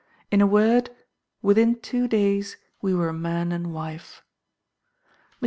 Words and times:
In 0.31 0.41
a 0.41 0.47
word, 0.47 0.89
within 1.43 1.79
two 1.79 2.07
days 2.07 2.57
we 2.81 2.91
were 2.95 3.13
man 3.13 3.51
and 3.51 3.71
wife. 3.71 4.23
"Mr. 4.25 5.37